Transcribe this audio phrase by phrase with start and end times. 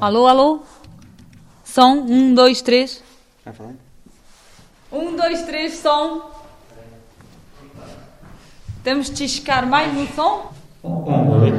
[0.00, 0.60] Alô, alô?
[1.62, 3.02] Som, um, dois, três.
[4.90, 6.22] Um, dois, três, som.
[8.82, 10.52] Temos de chegar mais no som?
[10.82, 11.54] Um, dois,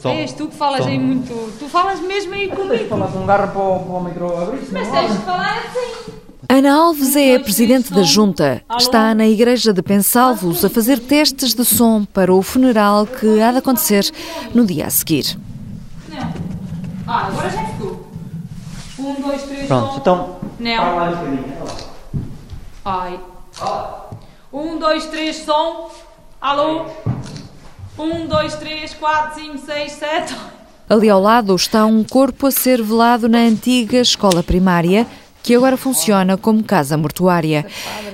[0.00, 0.10] som.
[0.10, 0.90] És tu que falas Som.
[0.90, 1.58] aí muito.
[1.58, 2.86] Tu falas mesmo aí comigo.
[2.86, 4.72] Falar com um garra para o, para o micro abrir-se.
[4.72, 6.12] Mas tens de falar assim.
[6.50, 8.62] Ana Alves é a presidente da junta.
[8.78, 13.52] Está na igreja de Pensalvos a fazer testes de som para o funeral que há
[13.52, 14.12] de acontecer
[14.54, 15.36] no dia a seguir.
[16.10, 16.32] Não.
[17.08, 17.75] Ah, agora já.
[19.06, 19.98] Um, dois, três, Pronto, som.
[19.98, 20.36] então.
[20.58, 20.72] Não.
[20.82, 21.44] Um bocadinho.
[22.84, 23.20] Ai.
[24.52, 25.90] Um, dois, três, som.
[26.40, 26.86] Alô?
[27.96, 30.34] Um, dois, três, quatro, cinco, seis, sete.
[30.88, 35.06] Ali ao lado está um corpo a ser velado na antiga escola primária,
[35.42, 37.64] que agora funciona como casa mortuária.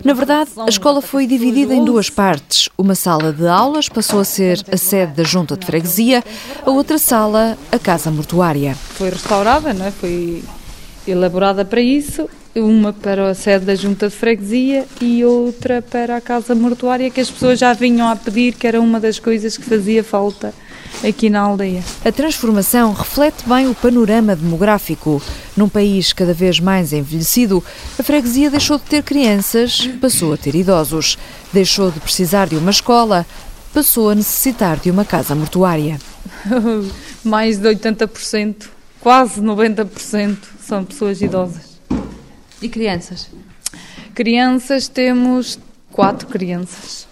[0.04, 2.68] Na verdade, a escola foi dividida em duas partes.
[2.76, 6.22] Uma sala de aulas passou a ser a sede da junta de freguesia,
[6.66, 8.74] a outra sala, a casa mortuária.
[8.74, 9.90] Foi restaurada, não é?
[9.90, 10.42] Foi
[11.06, 12.28] elaborada para isso.
[12.54, 17.20] Uma para a sede da junta de freguesia e outra para a casa mortuária, que
[17.20, 20.52] as pessoas já vinham a pedir, que era uma das coisas que fazia falta
[21.02, 21.82] aqui na aldeia.
[22.04, 25.22] A transformação reflete bem o panorama demográfico.
[25.56, 27.64] Num país cada vez mais envelhecido,
[27.98, 31.16] a freguesia deixou de ter crianças, passou a ter idosos.
[31.52, 33.26] Deixou de precisar de uma escola,
[33.72, 35.98] passou a necessitar de uma casa mortuária.
[37.24, 38.66] Mais de 80%,
[39.00, 41.78] quase 90% são pessoas idosas.
[42.62, 43.28] E crianças?
[44.14, 45.58] Crianças, temos
[45.90, 47.06] quatro crianças.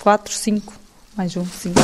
[0.00, 0.72] Quatro, cinco.
[1.16, 1.80] Mais um, cinco.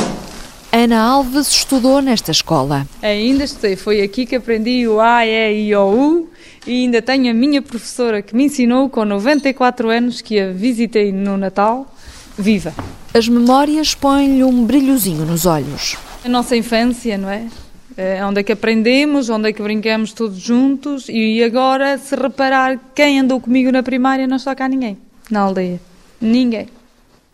[0.69, 2.85] Ana Alves estudou nesta escola.
[3.01, 6.29] Ainda estudei, foi aqui que aprendi o A, E, I, O, U
[6.67, 11.13] e ainda tenho a minha professora que me ensinou com 94 anos, que a visitei
[11.13, 11.89] no Natal,
[12.37, 12.75] viva.
[13.13, 15.95] As memórias põem-lhe um brilhozinho nos olhos.
[16.25, 17.47] A nossa infância, não é?
[17.97, 22.79] É onde é que aprendemos, onde é que brincamos todos juntos e agora, se reparar,
[22.95, 24.97] quem andou comigo na primária não está cá ninguém,
[25.29, 25.79] na aldeia.
[26.19, 26.67] Ninguém.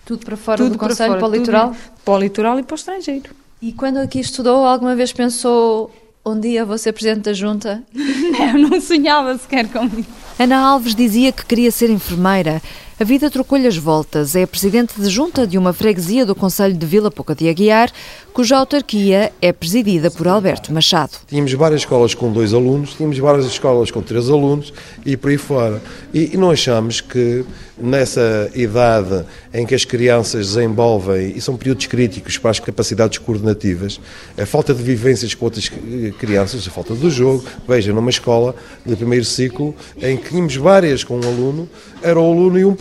[0.05, 1.75] Tudo para fora Tudo do Conselho fora, para o tudo litoral?
[2.05, 3.29] Para o litoral e para o estrangeiro.
[3.61, 5.91] E quando aqui estudou, alguma vez pensou
[6.25, 7.83] um dia vou ser Presidente da Junta?
[7.93, 10.09] Eu não sonhava sequer com isso.
[10.39, 12.61] Ana Alves dizia que queria ser enfermeira.
[12.99, 14.35] A vida trocou-lhe as voltas.
[14.35, 17.91] É presidente de junta de uma freguesia do Conselho de Vila Pouca de Aguiar,
[18.33, 21.11] cuja autarquia é presidida por Alberto Machado.
[21.27, 24.73] Tínhamos várias escolas com dois alunos, tínhamos várias escolas com três alunos
[25.05, 25.79] e por aí fora.
[26.11, 27.45] E, e não achamos que
[27.77, 34.01] nessa idade em que as crianças desenvolvem e são períodos críticos para as capacidades coordenativas,
[34.35, 35.69] a falta de vivências com outras
[36.17, 41.03] crianças, a falta do jogo, veja, numa escola de primeiro ciclo em que tínhamos várias
[41.03, 41.69] com um aluno,
[42.01, 42.75] era o aluno e um.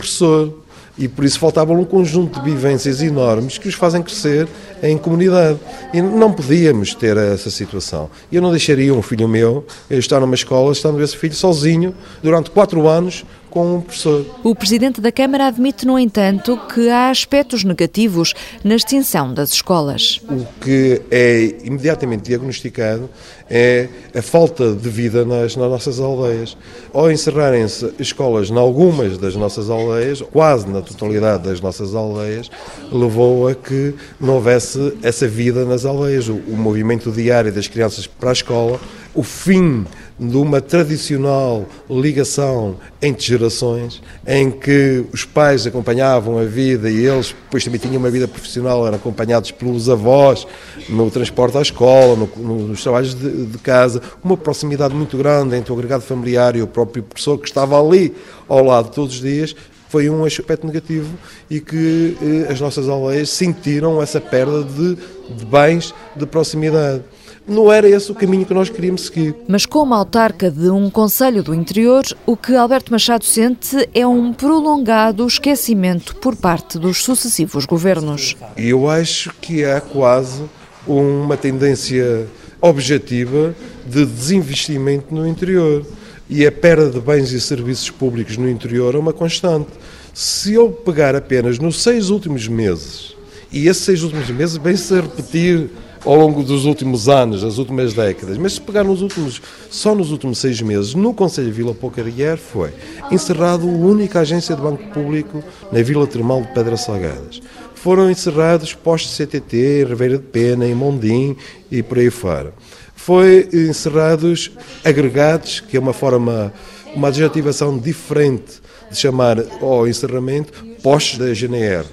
[0.97, 4.47] E por isso faltava um conjunto de vivências enormes que os fazem crescer
[4.81, 5.59] em comunidade.
[5.93, 8.09] E não podíamos ter essa situação.
[8.31, 12.87] Eu não deixaria um filho meu estar numa escola, estando esse filho sozinho durante quatro
[12.87, 13.23] anos
[13.57, 14.23] com um professor.
[14.43, 20.21] O presidente da Câmara admite, no entanto, que há aspectos negativos na extinção das escolas.
[20.29, 23.09] O que é imediatamente diagnosticado
[23.49, 26.55] é a falta de vida nas, nas nossas aldeias.
[26.93, 32.51] Ao encerrarem-se escolas em algumas das nossas aldeias, quase na totalidade das nossas aldeias,
[32.91, 36.29] levou a que não houvesse essa vida nas aldeias.
[36.29, 38.79] O, o movimento diário das crianças para a escola,
[39.15, 39.83] o fim
[40.19, 47.35] de uma tradicional ligação entre gerações, em que os pais acompanhavam a vida e eles
[47.43, 50.47] depois também tinham uma vida profissional, eram acompanhados pelos avós
[50.89, 55.71] no transporte à escola, no, nos trabalhos de, de, casa, uma proximidade muito grande entre
[55.71, 58.15] o agregado familiar e o próprio professor que estava ali
[58.47, 59.55] ao lado todos os dias,
[59.89, 61.17] foi um aspecto negativo
[61.49, 64.97] e que eh, as nossas aldeias sentiram essa perda de,
[65.33, 67.03] de bens de proximidade
[67.47, 69.35] não era esse o caminho que nós queríamos seguir.
[69.47, 74.33] Mas como autarca de um conselho do interior, o que Alberto Machado sente é um
[74.33, 78.35] prolongado esquecimento por parte dos sucessivos governos.
[78.57, 80.43] Eu acho que há quase
[80.85, 82.27] uma tendência
[82.61, 83.55] objetiva
[83.85, 85.85] de desinvestimento no interior.
[86.29, 89.69] E a perda de bens e serviços públicos no interior é uma constante.
[90.13, 93.15] Se eu pegar apenas nos seis últimos meses,
[93.51, 95.69] e esses seis últimos meses vem-se a repetir
[96.07, 100.09] ao longo dos últimos anos, das últimas décadas, mas se pegar nos últimos, só nos
[100.09, 102.71] últimos seis meses, no Conselho de Vila Pouca de Guiar foi
[103.11, 107.41] encerrado a única agência de banco público na Vila Termal de Pedras Salgadas.
[107.75, 111.35] Foram encerrados postos CTT em Ribeira de Pena, em Mondim
[111.69, 112.53] e por aí fora.
[112.95, 114.51] Foi encerrados
[114.85, 116.53] agregados, que é uma forma,
[116.95, 121.85] uma adjetivação diferente de chamar ao encerramento, postos da GNR.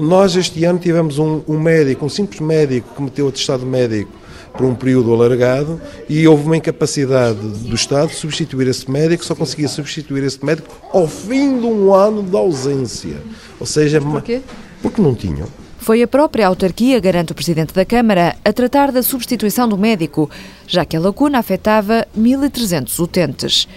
[0.00, 4.10] Nós este ano tivemos um, um, médico, um simples médico que meteu atestado médico
[4.56, 9.34] por um período alargado e houve uma incapacidade do Estado de substituir esse médico, só
[9.34, 13.18] conseguia substituir esse médico ao fim de um ano de ausência.
[13.60, 14.40] Ou seja, Porquê?
[14.80, 15.46] porque não tinham.
[15.78, 20.30] Foi a própria autarquia, garante o Presidente da Câmara, a tratar da substituição do médico,
[20.66, 23.68] já que a lacuna afetava 1.300 utentes.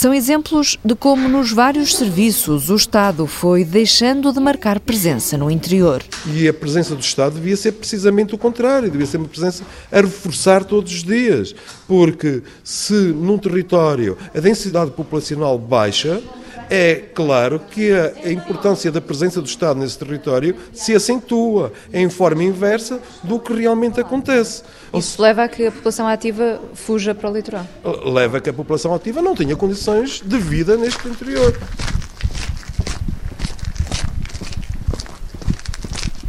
[0.00, 5.50] São exemplos de como, nos vários serviços, o Estado foi deixando de marcar presença no
[5.50, 6.02] interior.
[6.34, 9.62] E a presença do Estado devia ser precisamente o contrário, devia ser uma presença
[9.92, 11.54] a reforçar todos os dias.
[11.86, 16.22] Porque se num território a densidade populacional baixa,
[16.70, 22.08] é claro que a, a importância da presença do Estado nesse território se acentua em
[22.08, 24.62] forma inversa do que realmente acontece.
[24.94, 27.66] Isso leva a que a população ativa fuja para o litoral.
[28.04, 31.58] leva a que a população ativa não tenha condições de vida neste interior.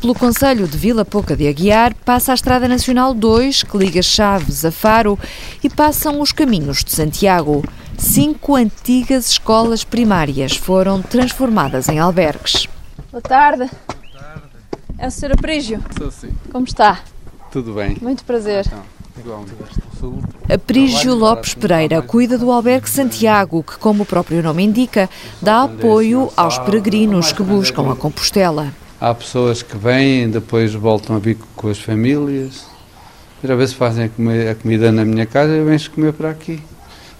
[0.01, 4.65] Pelo Conselho de Vila Pouca de Aguiar passa a Estrada Nacional 2, que liga Chaves
[4.65, 5.19] a Faro,
[5.63, 7.63] e passam os caminhos de Santiago.
[8.01, 12.67] Cinco antigas escolas primárias foram transformadas em albergues.
[13.11, 13.69] Boa tarde.
[14.97, 15.33] É o Sr.
[15.33, 15.79] Aprígio.
[15.95, 16.31] Sou sim.
[16.51, 16.99] Como está?
[17.51, 17.95] Tudo bem.
[18.01, 18.65] Muito prazer.
[18.65, 18.81] Então,
[19.19, 19.53] igualmente.
[19.99, 20.23] Saúde.
[20.51, 25.07] Aprígio Lopes Pereira cuida do albergue Santiago, que, como o próprio nome indica,
[25.39, 28.73] dá apoio aos peregrinos que buscam a Compostela.
[28.99, 32.65] Há pessoas que vêm, depois voltam a vir com as famílias.
[33.43, 36.61] Às vezes fazem a, a comida na minha casa e vêm-se comer para aqui.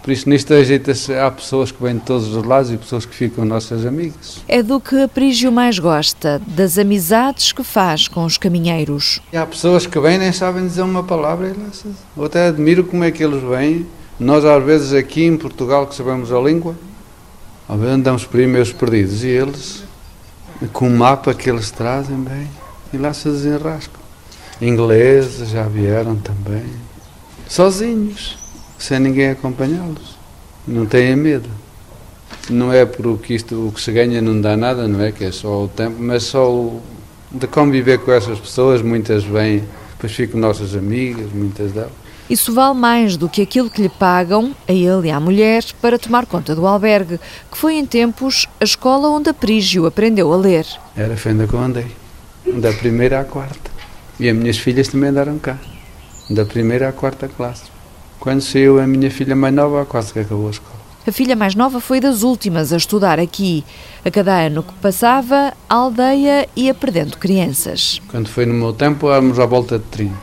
[0.02, 1.14] Por isso, nisto ajeita-se.
[1.14, 4.42] Há pessoas que vêm de todos os lados e pessoas que ficam nossas amigas.
[4.48, 9.22] É do que Aprígio mais gosta, das amizades que faz com os caminheiros.
[9.32, 11.50] E há pessoas que vêm nem sabem dizer uma palavra.
[11.50, 13.86] e Eu até admiro como é que eles vêm.
[14.20, 16.76] Nós, às vezes, aqui em Portugal, que sabemos a língua,
[17.70, 19.24] às vezes andamos por aí meus perdidos.
[19.24, 19.84] E eles,
[20.74, 22.48] com o mapa que eles trazem, bem,
[22.92, 24.02] e lá se desenrascam.
[24.60, 26.66] Ingleses já vieram também.
[27.48, 28.38] Sozinhos,
[28.84, 30.18] sem ninguém acompanhá-los.
[30.68, 31.50] Não têm medo.
[32.50, 35.12] Não é porque isto, o que se ganha não dá nada, não é?
[35.12, 36.82] Que é só o tempo, mas só o,
[37.32, 42.02] de conviver com essas pessoas, muitas vêm, depois ficam nossas amigas, muitas delas.
[42.30, 46.00] Isso vale mais do que aquilo que lhe pagam, a ele e à mulher, para
[46.00, 47.20] tomar conta do albergue,
[47.52, 50.66] que foi em tempos a escola onde Aprígio aprendeu a ler.
[50.96, 51.88] Era a fenda que eu andei,
[52.54, 53.70] da primeira à quarta.
[54.20, 55.58] E as minhas filhas também andaram cá,
[56.30, 57.71] da primeira à quarta classe.
[58.22, 60.80] Quando saiu a minha filha mais nova, quase que acabou a escola.
[61.08, 63.66] A filha mais nova foi das últimas a estudar aqui.
[64.06, 68.00] A cada ano que passava, a aldeia ia perdendo crianças.
[68.10, 70.14] Quando foi no meu tempo, éramos à volta de 30.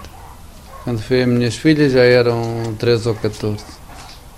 [0.85, 3.65] Quando foi as minhas filhas, já eram 13 ou 14.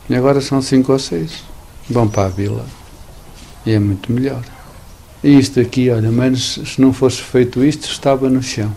[0.08, 1.44] E agora são 5 ou 6.
[1.90, 2.64] Vão para a vila.
[3.66, 4.42] E é muito melhor.
[5.22, 8.74] E isto aqui, olha, menos se não fosse feito isto, estava no chão.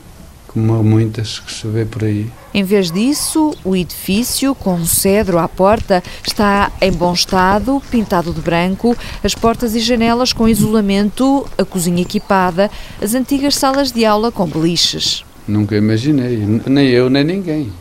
[0.53, 2.29] Como há muitas que se vê por aí.
[2.53, 8.31] Em vez disso, o edifício, com um cedro à porta, está em bom estado, pintado
[8.31, 12.69] de branco, as portas e janelas com isolamento, a cozinha equipada,
[13.01, 15.25] as antigas salas de aula com beliches.
[15.47, 17.73] Nunca imaginei, nem eu nem ninguém.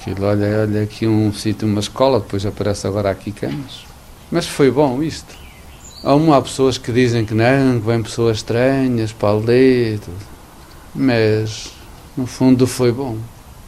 [0.00, 3.84] Aquilo, olha, olha aqui um sítio, uma escola, depois aparece agora aqui camas.
[4.30, 5.36] Mas foi bom isto.
[6.02, 9.94] Há, uma, há pessoas que dizem que não, que vêm pessoas estranhas para a aldeia
[9.94, 10.35] e tudo.
[10.96, 11.72] Mas,
[12.16, 13.18] no fundo, foi bom,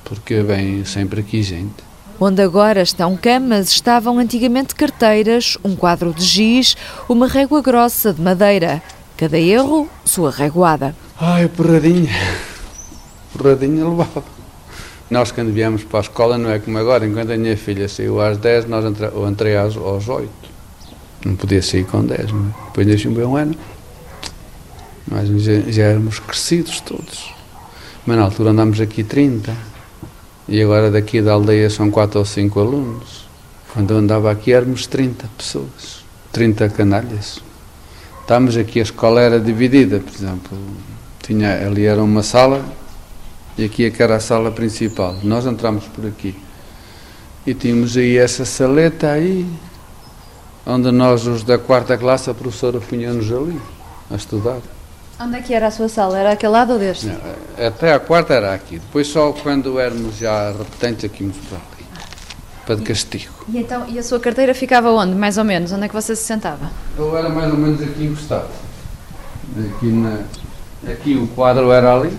[0.04, 1.86] porque vem sempre aqui gente.
[2.18, 6.76] Onde agora estão camas, estavam antigamente carteiras, um quadro de giz,
[7.08, 8.82] uma régua grossa de madeira.
[9.16, 10.96] Cada erro, sua reguada.
[11.20, 12.10] Ai, porradinha.
[13.32, 14.24] Porradinha levava.
[15.10, 17.06] Nós, quando viemos para a escola, não é como agora.
[17.06, 20.28] Enquanto a minha filha saiu às 10, nós entre, eu entrei às, aos 8.
[21.24, 22.64] Não podia sair com 10, não é?
[22.66, 23.54] Depois deixei bem um ano.
[25.10, 27.32] Mas já, já éramos crescidos todos.
[28.06, 29.54] Mas na altura andámos aqui 30.
[30.48, 33.26] E agora daqui da aldeia são 4 ou 5 alunos.
[33.72, 36.04] Quando eu andava aqui éramos 30 pessoas.
[36.32, 37.40] 30 canalhas.
[38.20, 40.58] Estávamos aqui, a escola era dividida, por exemplo.
[41.22, 42.64] Tinha, ali era uma sala
[43.56, 45.16] e aqui é que era a sala principal.
[45.22, 46.34] Nós entramos por aqui.
[47.46, 49.46] E tínhamos aí essa saleta aí,
[50.66, 53.60] onde nós, os da quarta classe, a professora punha-nos ali,
[54.10, 54.60] a estudar.
[55.20, 56.16] Onde é que era a sua sala?
[56.16, 57.06] Era aquele lado ou deste?
[57.06, 58.78] Não, Até a quarta era aqui.
[58.78, 61.86] Depois só quando éramos já repetentes aqui íamos para ali.
[62.64, 63.32] Para de castigo.
[63.48, 65.72] E, então, e a sua carteira ficava onde, mais ou menos?
[65.72, 66.70] Onde é que você se sentava?
[66.96, 68.48] Eu era mais ou menos aqui encostado.
[69.76, 70.20] Aqui, na,
[70.88, 72.16] aqui o quadro era ali.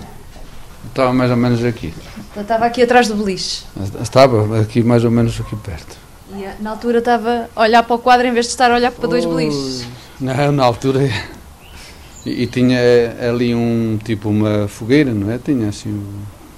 [0.87, 1.93] Estava mais ou menos aqui.
[2.35, 3.63] Eu estava aqui atrás do beliche.
[4.01, 5.95] Estava aqui mais ou menos aqui perto.
[6.35, 8.75] E eh, na altura estava a olhar para o quadro em vez de estar a
[8.75, 9.85] olhar para dois Ui, beliches.
[10.19, 11.09] Não, na altura.
[12.25, 12.79] E, e tinha
[13.27, 15.37] ali um tipo uma fogueira, não é?
[15.37, 16.03] Tinha assim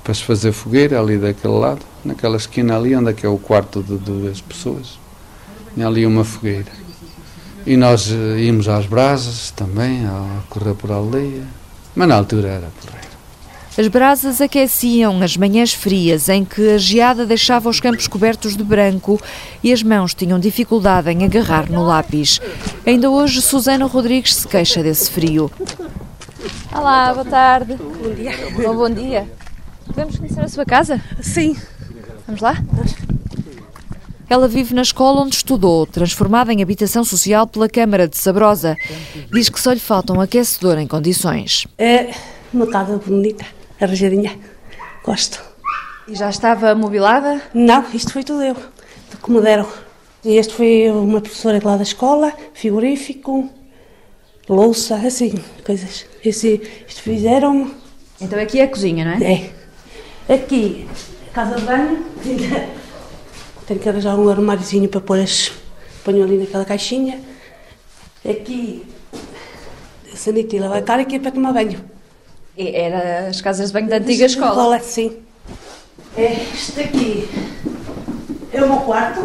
[0.04, 3.38] para se fazer fogueira ali daquele lado, naquela esquina ali, onde é que é o
[3.38, 5.00] quarto de duas pessoas.
[5.74, 6.72] Tinha ali uma fogueira.
[7.66, 11.44] E nós eh, íamos às brasas também, a correr por aldeia.
[11.96, 13.01] Mas na altura era porreiro.
[13.78, 18.64] As brasas aqueciam as manhãs frias em que a geada deixava os campos cobertos de
[18.64, 19.20] branco
[19.64, 22.42] e as mãos tinham dificuldade em agarrar no lápis.
[22.86, 25.50] Ainda hoje, Susana Rodrigues se queixa desse frio.
[26.74, 27.76] Olá, boa tarde.
[27.76, 28.32] Bom dia.
[28.56, 29.28] Bom, bom dia.
[29.86, 31.02] Podemos conhecer a sua casa?
[31.22, 31.56] Sim.
[32.28, 32.62] Vamos lá?
[34.30, 38.76] Ela vive na escola onde estudou, transformada em habitação social pela Câmara de Sabrosa.
[39.32, 41.68] Diz que só lhe falta um aquecedor em condições.
[41.78, 42.14] É
[42.54, 43.46] uma casa bonita,
[43.82, 44.38] arranjadinha.
[45.04, 45.44] Gosto.
[46.08, 47.42] E já estava mobilada?
[47.54, 49.68] Não, isto foi tudo eu, que me deram.
[50.24, 53.50] E este foi uma professora lá da escola, frigorífico,
[54.48, 55.34] louça, assim,
[55.66, 56.06] coisas.
[56.24, 57.72] Esse, isto fizeram
[58.20, 59.52] Então aqui é a cozinha, não é?
[60.30, 60.34] É.
[60.36, 60.88] Aqui,
[61.34, 62.06] casa de banho.
[63.66, 65.52] Tenho que arranjar um armáriozinho para pôr as.
[66.04, 67.20] Ponho ali naquela caixinha.
[68.28, 68.86] Aqui,
[70.14, 71.84] sanita e lavar a cara, aqui é para tomar banho.
[72.58, 74.80] E Era as casas de banho da antiga escola.
[74.80, 75.18] sim.
[76.18, 77.30] É, este aqui
[78.52, 79.22] é o meu quarto.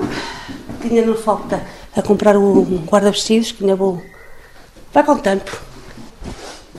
[0.81, 1.63] Tinha não falta
[1.97, 4.01] a comprar um guarda-vestidos, que ainda vou.
[4.93, 5.61] Vai com o tempo.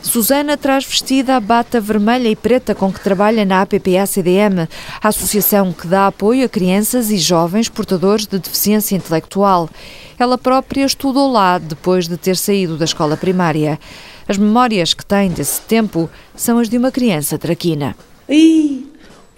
[0.01, 4.67] Susana traz vestida a bata vermelha e preta com que trabalha na APPA-CDM,
[5.01, 9.69] a associação que dá apoio a crianças e jovens portadores de deficiência intelectual.
[10.17, 13.79] Ela própria estudou lá depois de ter saído da escola primária.
[14.27, 17.95] As memórias que tem desse tempo são as de uma criança traquina.
[18.29, 18.87] E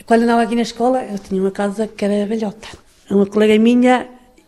[0.06, 2.68] quando andava aqui na escola, eu tinha uma casa que era velhota.
[3.10, 4.08] Uma colega minha,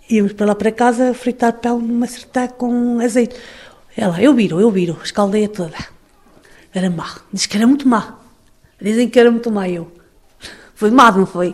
[0.10, 3.36] íamos para lá para casa fritar pele numa sertã com azeite.
[3.96, 6.01] Ela, eu viro, eu viro, escaldeia toda.
[6.74, 8.18] Era má, diz que era muito má.
[8.82, 9.92] Dizem que era muito má eu.
[10.74, 11.54] Foi má, não foi?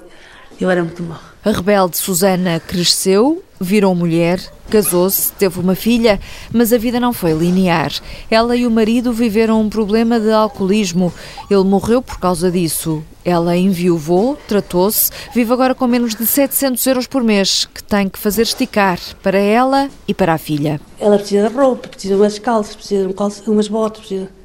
[0.62, 1.20] Eu era muito má.
[1.44, 6.20] A rebelde Susana cresceu, virou mulher, casou-se, teve uma filha,
[6.54, 7.92] mas a vida não foi linear.
[8.30, 11.12] Ela e o marido viveram um problema de alcoolismo.
[11.50, 13.04] Ele morreu por causa disso.
[13.26, 18.20] Ela enviuvou, tratou-se, vive agora com menos de 700 euros por mês, que tem que
[18.20, 20.80] fazer esticar para ela e para a filha.
[21.00, 24.37] Ela precisa de roupa, precisa de umas calças, precisa de um umas botas, precisa.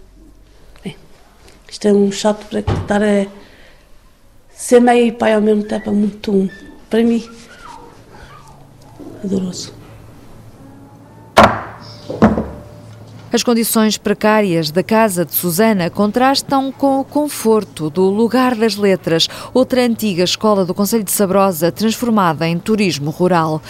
[1.73, 3.27] Isto é um chato para estar a
[4.55, 6.51] ser mãe e pai ao mesmo tempo, é muito,
[6.91, 7.27] para mim,
[9.25, 9.73] adoroso.
[13.33, 19.27] As condições precárias da casa de Susana contrastam com o conforto do Lugar das Letras,
[19.55, 23.63] outra antiga escola do Conselho de Sabrosa, transformada em turismo rural.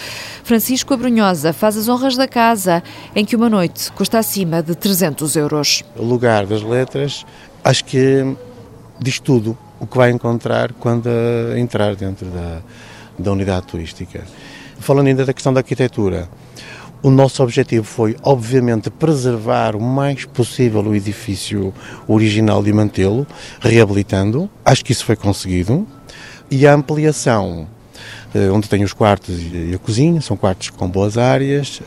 [0.43, 2.83] Francisco Abrunhosa faz as honras da casa,
[3.15, 5.81] em que uma noite custa acima de 300 euros.
[5.95, 7.25] O Lugar das Letras,
[7.63, 8.35] acho que
[8.99, 11.09] diz tudo o que vai encontrar quando
[11.57, 12.61] entrar dentro da,
[13.17, 14.23] da unidade turística.
[14.79, 16.29] Falando ainda da questão da arquitetura,
[17.01, 21.73] o nosso objetivo foi, obviamente, preservar o mais possível o edifício
[22.07, 23.27] original e mantê-lo,
[23.59, 24.49] reabilitando.
[24.63, 25.85] Acho que isso foi conseguido.
[26.49, 27.67] E a ampliação,
[28.33, 31.81] eh, onde tem os quartos e a cozinha, são quartos com boas áreas,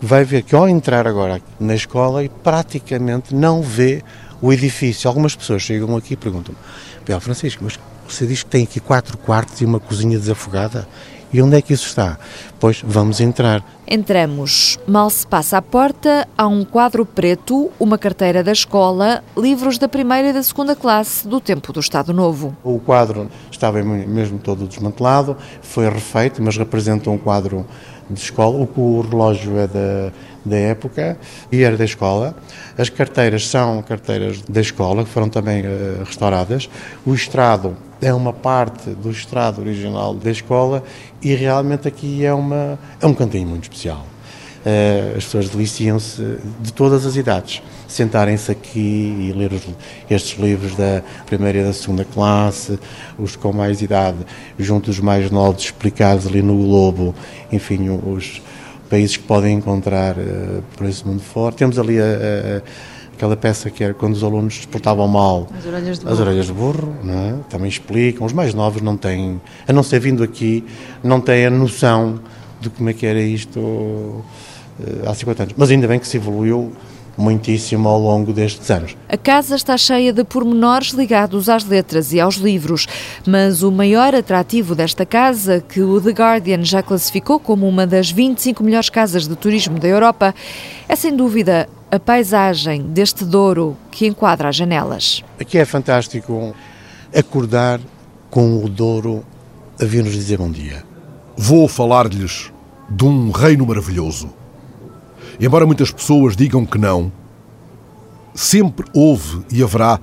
[0.00, 4.02] vai ver que ao entrar agora na escola praticamente não vê
[4.42, 5.08] o edifício.
[5.08, 6.58] Algumas pessoas chegam aqui e perguntam-me,
[7.06, 10.86] Bel Francisco, mas você diz que tem aqui quatro quartos e uma cozinha desafogada?
[11.32, 12.18] E onde é que isso está?
[12.60, 13.64] Pois vamos entrar.
[13.88, 14.78] Entramos.
[14.86, 19.88] Mal se passa à porta, há um quadro preto, uma carteira da escola, livros da
[19.88, 22.54] primeira e da segunda classe do tempo do Estado Novo.
[22.62, 27.64] O quadro estava mesmo todo desmantelado, foi refeito, mas representa um quadro
[28.10, 28.68] de escola.
[28.76, 30.12] O relógio é da,
[30.44, 31.16] da época
[31.50, 32.34] e era da escola.
[32.76, 36.68] As carteiras são carteiras da escola, que foram também uh, restauradas.
[37.04, 40.82] O estrado é uma parte do estrado original da escola
[41.22, 44.06] e realmente aqui é, uma, é um cantinho muito especial.
[44.64, 47.62] Uh, as pessoas deliciam-se de todas as idades.
[47.88, 49.62] Sentarem-se aqui e ler os,
[50.08, 52.78] estes livros da primeira e da segunda classe,
[53.18, 54.18] os com mais idade,
[54.58, 57.12] junto dos mais novos, explicados ali no Globo,
[57.50, 58.40] enfim, os
[58.92, 61.54] países que podem encontrar uh, por esse mundo fora.
[61.54, 62.62] Temos ali a, a
[63.14, 65.48] aquela peça que era quando os alunos portavam mal.
[65.56, 66.14] As orelhas de burro.
[66.14, 67.34] As orelhas de burro, não é?
[67.48, 68.26] também explicam.
[68.26, 70.62] Os mais novos não têm, a não ser vindo aqui,
[71.02, 72.20] não têm a noção
[72.60, 74.24] de como é que era isto uh,
[75.06, 75.54] há 50 anos.
[75.56, 76.70] Mas ainda bem que se evoluiu
[77.16, 78.96] muitíssimo ao longo destes anos.
[79.08, 82.86] A casa está cheia de pormenores ligados às letras e aos livros,
[83.26, 88.10] mas o maior atrativo desta casa, que o The Guardian já classificou como uma das
[88.10, 90.34] 25 melhores casas de turismo da Europa,
[90.88, 95.22] é sem dúvida a paisagem deste Douro que enquadra as janelas.
[95.38, 96.54] Aqui é fantástico
[97.14, 97.80] acordar
[98.30, 99.24] com o Douro
[99.80, 100.82] a vir-nos dizer bom dia.
[101.36, 102.50] Vou falar-lhes
[102.88, 104.32] de um reino maravilhoso.
[105.42, 107.10] Embora muitas pessoas digam que não,
[108.32, 109.98] sempre houve e haverá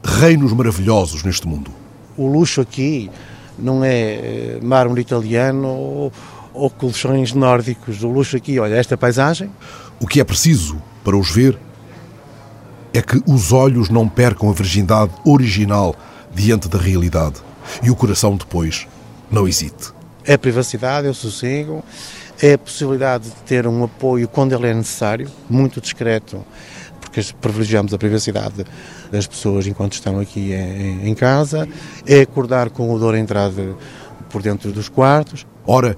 [0.00, 1.72] reinos maravilhosos neste mundo.
[2.16, 3.10] O luxo aqui
[3.58, 6.12] não é mármore italiano ou,
[6.54, 8.04] ou colchões nórdicos.
[8.04, 9.50] O luxo aqui, olha, esta paisagem.
[9.98, 11.58] O que é preciso para os ver
[12.94, 15.96] é que os olhos não percam a virgindade original
[16.32, 17.40] diante da realidade
[17.82, 18.86] e o coração depois
[19.28, 19.92] não hesite.
[20.24, 21.82] É a privacidade, é o sossego,
[22.42, 26.44] é a possibilidade de ter um apoio quando ele é necessário, muito discreto,
[27.00, 28.64] porque privilegiamos a privacidade
[29.10, 31.68] das pessoas enquanto estão aqui em casa,
[32.06, 33.50] é acordar com o odor a entrar
[34.30, 35.46] por dentro dos quartos.
[35.66, 35.96] Ora,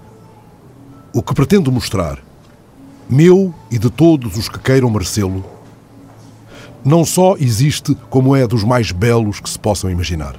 [1.12, 2.18] o que pretendo mostrar,
[3.08, 5.44] meu e de todos os que queiram merecê-lo,
[6.84, 10.34] não só existe como é dos mais belos que se possam imaginar.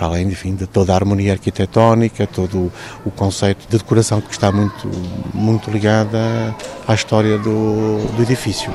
[0.00, 2.72] Para além, enfim, de toda a harmonia arquitetónica, todo
[3.04, 4.90] o conceito de decoração que está muito,
[5.34, 6.56] muito ligada
[6.88, 8.72] à história do, do edifício.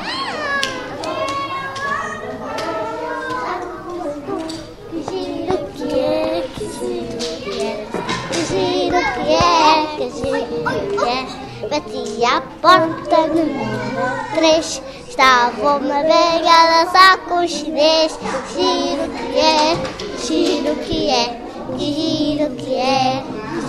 [11.72, 18.20] Bati a porta número 3 Estavam uma velha a dançar com chinês
[18.54, 19.95] Giro que é,
[20.26, 21.40] giro que é,
[21.78, 23.24] que é,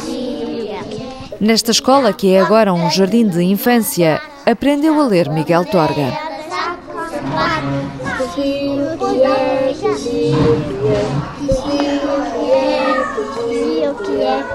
[0.05, 5.29] giro que é Nesta escola, que é agora um jardim de infância, aprendeu a ler
[5.29, 6.19] Miguel Torga.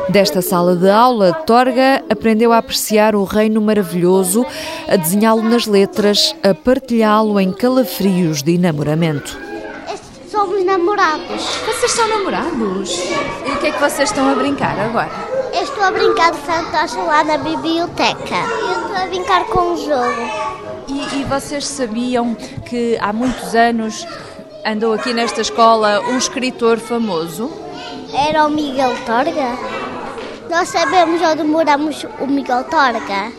[0.10, 4.44] Desta sala de aula, Torga aprendeu a apreciar o reino maravilhoso,
[4.88, 9.51] a desenhá-lo nas letras, a partilhá-lo em calafrios de enamoramento.
[10.72, 11.44] Namorados.
[11.66, 12.98] Vocês são namorados?
[13.46, 15.12] E o que é que vocês estão a brincar agora?
[15.54, 18.36] Eu estou a brincar de fantoche lá na biblioteca.
[18.36, 20.32] Eu estou a brincar com um jogo.
[20.88, 22.34] E, e vocês sabiam
[22.66, 24.08] que há muitos anos
[24.66, 27.52] andou aqui nesta escola um escritor famoso?
[28.14, 29.58] Era o Miguel Torga?
[30.50, 33.30] Nós sabemos onde moramos o Miguel Torga.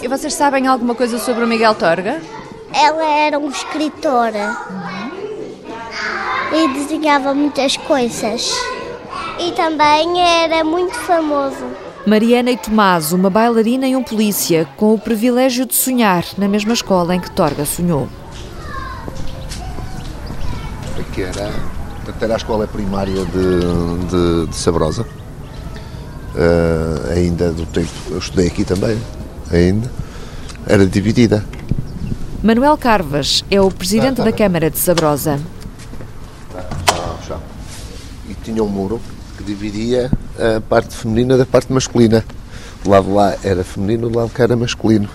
[0.00, 2.18] E vocês sabem alguma coisa sobre o Miguel Torga?
[2.72, 4.32] Ela era um escritor.
[6.52, 8.50] E desenhava muitas coisas.
[9.38, 11.64] E também era muito famoso.
[12.06, 16.72] Mariana e Tomás, uma bailarina e um polícia, com o privilégio de sonhar na mesma
[16.72, 18.08] escola em que Torga sonhou.
[20.98, 21.52] Aqui era,
[22.20, 25.02] era a escola primária de, de, de Sabrosa.
[26.34, 28.98] Uh, ainda do tempo, eu estudei aqui também,
[29.52, 29.90] ainda.
[30.66, 31.44] Era dividida.
[32.42, 34.32] Manuel Carvas é o presidente Ah, tá da.
[34.32, 35.38] Câmara de Sabrosa.
[38.48, 38.98] Tinha um muro
[39.36, 42.24] que dividia a parte feminina da parte masculina.
[42.82, 45.06] Do lado lá era feminino, do lado cá era masculino.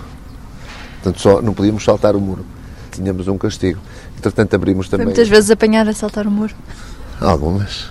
[1.02, 2.46] Portanto, só, não podíamos saltar o muro.
[2.92, 3.80] Tínhamos um castigo.
[4.16, 5.06] Entretanto, abrimos Foi também.
[5.06, 6.54] muitas vezes apanhar a saltar o muro.
[7.20, 7.90] Algumas.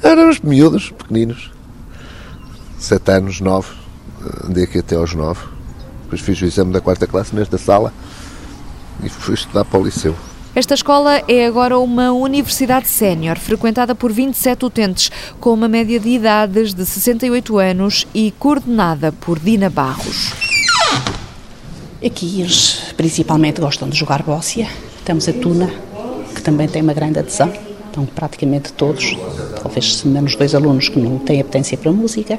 [0.00, 1.50] Éramos miúdos, pequeninos.
[2.78, 3.66] Sete anos, nove.
[4.48, 5.40] Andei aqui até aos nove.
[6.04, 7.92] Depois fiz o exame da quarta classe nesta sala
[9.02, 10.14] e fui estudar para o liceu.
[10.54, 15.10] Esta escola é agora uma universidade sénior, frequentada por 27 utentes,
[15.40, 20.30] com uma média de idades de 68 anos e coordenada por Dina Barros.
[22.04, 24.68] Aqui eles principalmente gostam de jogar bóssia.
[25.06, 25.70] Temos a tuna,
[26.34, 27.50] que também tem uma grande adesão.
[27.90, 29.16] Então, praticamente todos,
[29.62, 32.38] talvez menos dois alunos que não têm apetência para música.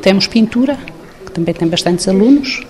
[0.00, 0.78] Temos pintura,
[1.26, 2.64] que também tem bastantes alunos.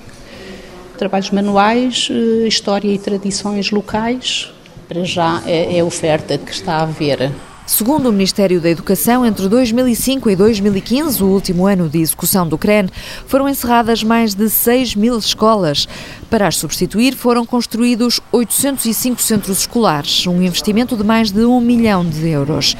[0.98, 4.55] Trabalhos manuais, eh, história e tradições locais.
[4.88, 7.32] Para já é é a oferta que está a haver
[7.66, 12.56] Segundo o Ministério da Educação, entre 2005 e 2015, o último ano de execução do
[12.56, 12.86] CREN,
[13.26, 15.88] foram encerradas mais de 6 mil escolas.
[16.30, 22.08] Para as substituir, foram construídos 805 centros escolares, um investimento de mais de 1 milhão
[22.08, 22.76] de euros.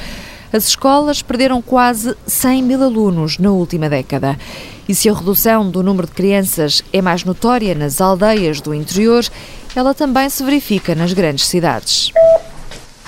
[0.53, 4.39] As escolas perderam quase 100 mil alunos na última década.
[4.89, 9.25] E se a redução do número de crianças é mais notória nas aldeias do interior,
[9.79, 12.11] ela também se verifica nas grandes cidades.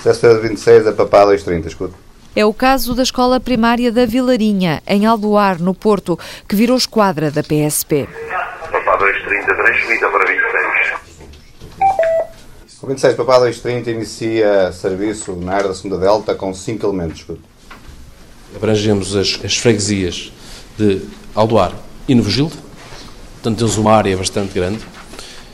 [0.03, 1.93] Sexta de 26 a papá 230, escuta.
[2.35, 7.31] É o caso da escola primária da Vilarinha, em Aldoar, no Porto, que virou esquadra
[7.31, 8.07] da PSP.
[8.71, 10.49] Papá 230, transmita para 26.
[12.81, 17.25] O 26, papá 230 inicia serviço na área da segunda delta com 5 elementos.
[18.55, 20.31] Abrangemos as, as freguesias
[20.77, 21.01] de
[21.35, 21.73] Aldoar
[22.07, 22.55] e Novo Gilde,
[23.33, 24.79] portanto temos uma área bastante grande,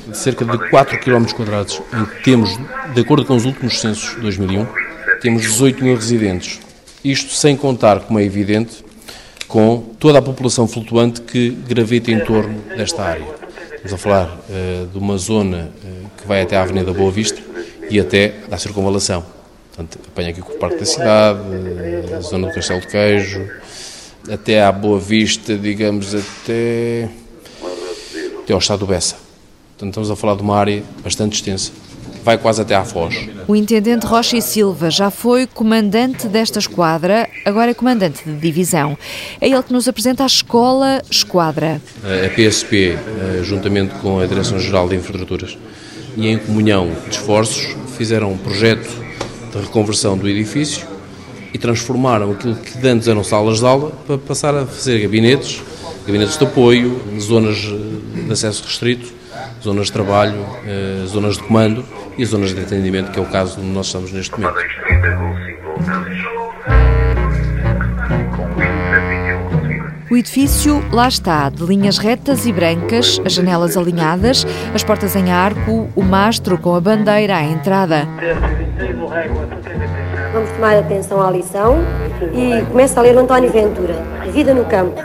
[0.08, 2.58] de cerca de 4 km quadrados, em que temos,
[2.94, 4.65] de acordo com os últimos censos de 2001,
[5.22, 6.60] temos 18 mil residentes.
[7.04, 8.84] Isto sem contar, como é evidente,
[9.48, 13.26] com toda a população flutuante que gravita em torno desta área.
[13.76, 17.41] Estamos a falar uh, de uma zona uh, que vai até à Avenida Boa Vista
[17.89, 19.24] e até à Circunvalação.
[19.70, 23.48] Portanto, apanha aqui o Parque da Cidade, uh, a zona do Castelo de Queijo,
[24.32, 27.10] até à Boa Vista, digamos, até,
[28.44, 29.25] até ao Estado do Bessa.
[29.78, 31.72] Portanto, estamos a falar de uma área bastante extensa
[32.26, 33.16] vai quase até à Foz.
[33.48, 38.98] O intendente Rocha e Silva já foi comandante desta esquadra, agora é comandante de divisão.
[39.40, 41.80] É ele que nos apresenta a escola Esquadra.
[42.04, 45.56] A PSP, eh, juntamente com a Direção-Geral de Infraestruturas,
[46.18, 48.90] e em comunhão de esforços, fizeram um projeto
[49.54, 50.88] de reconversão do edifício
[51.54, 55.62] e transformaram aquilo que antes eram salas de aula para passar a fazer gabinetes,
[56.08, 59.14] gabinetes de apoio, zonas de acesso restrito,
[59.65, 61.84] zonas de trabalho, eh, zonas de comando
[62.17, 64.60] e as zonas de atendimento, que é o caso onde nós estamos neste momento.
[70.10, 75.32] O edifício lá está, de linhas retas e brancas, as janelas alinhadas, as portas em
[75.32, 78.08] arco, o mastro com a bandeira à entrada.
[80.32, 81.80] Vamos tomar atenção à lição
[82.34, 85.01] e começa a ler o António Ventura, A Vida no Campo.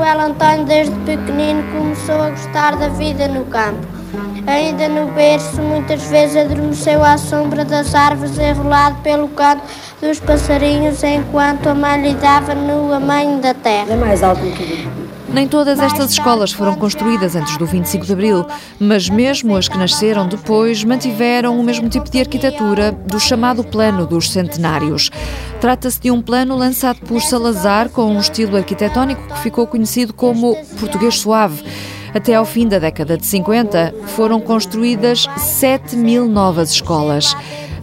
[0.00, 3.86] Manuel António, desde pequenino, começou a gostar da vida no campo.
[4.46, 9.62] Ainda no berço, muitas vezes adormeceu à sombra das árvores, enrolado pelo canto
[10.00, 13.88] dos passarinhos, enquanto a mãe lhe dava no amanho da terra.
[13.90, 14.88] É mais alto que
[15.32, 18.46] nem todas estas escolas foram construídas antes do 25 de Abril,
[18.78, 24.06] mas mesmo as que nasceram depois mantiveram o mesmo tipo de arquitetura do chamado Plano
[24.06, 25.10] dos Centenários.
[25.60, 30.56] Trata-se de um plano lançado por Salazar com um estilo arquitetónico que ficou conhecido como
[30.78, 31.62] português suave.
[32.12, 37.36] Até ao fim da década de 50, foram construídas 7 mil novas escolas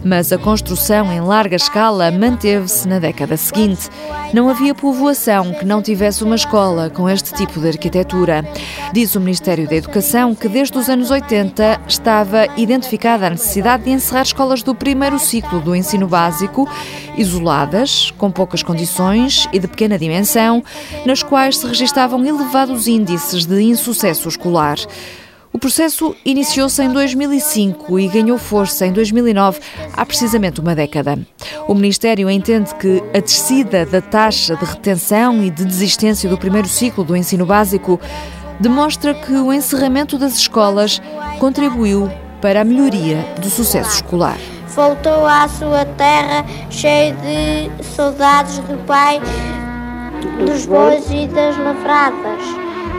[0.04, 3.88] mas a construção em larga escala manteve-se na década seguinte.
[4.32, 8.44] Não havia povoação que não tivesse uma escola com este tipo de arquitetura.
[8.92, 13.90] Diz o Ministério da Educação que desde os anos 80 estava identificada a necessidade de
[13.90, 16.68] encerrar escolas do primeiro ciclo do ensino básico,
[17.16, 20.62] isoladas, com poucas condições e de pequena dimensão,
[21.04, 24.76] nas quais se registavam elevados índices de insucesso escolar.
[25.52, 29.60] O processo iniciou-se em 2005 e ganhou força em 2009,
[29.94, 31.18] há precisamente uma década.
[31.66, 36.68] O Ministério entende que a descida da taxa de retenção e de desistência do primeiro
[36.68, 37.98] ciclo do ensino básico
[38.60, 41.00] demonstra que o encerramento das escolas
[41.38, 44.38] contribuiu para a melhoria do sucesso escolar.
[44.68, 49.20] Voltou à sua terra cheio de saudades do pai,
[50.44, 52.42] dos bois e das lavradas.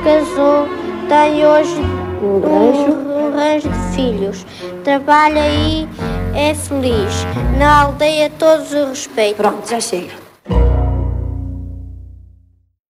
[0.04, 0.68] Casou,
[1.10, 1.82] tem hoje
[2.22, 2.92] um rancho.
[2.92, 4.46] Um, rancho de filhos.
[4.84, 5.90] Trabalha e
[6.36, 7.26] é feliz.
[7.58, 9.52] Na aldeia todos o respeitam.
[9.52, 10.29] Pronto, já chega.